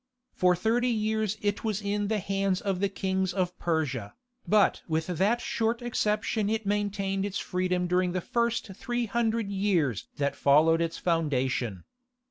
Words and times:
For 0.33 0.55
thirty 0.55 0.87
years 0.89 1.37
it 1.43 1.63
was 1.63 1.79
in 1.79 2.07
the 2.07 2.17
hands 2.17 2.59
of 2.59 2.79
the 2.79 2.89
kings 2.89 3.33
of 3.33 3.55
Persia, 3.59 4.15
but 4.47 4.81
with 4.87 5.05
that 5.05 5.39
short 5.41 5.83
exception 5.83 6.49
it 6.49 6.65
maintained 6.65 7.23
its 7.23 7.37
freedom 7.37 7.85
during 7.85 8.13
the 8.13 8.19
first 8.19 8.73
three 8.75 9.05
hundred 9.05 9.51
years 9.51 10.07
that 10.17 10.35
followed 10.35 10.81
its 10.81 10.97
foundation. 10.97 11.83